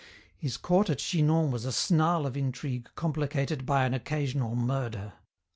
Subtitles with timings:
[0.35, 5.13] His court at Chinon was a snarl of intrigue complicated by an occasional murder.